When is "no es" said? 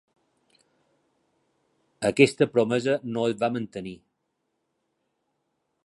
3.17-3.39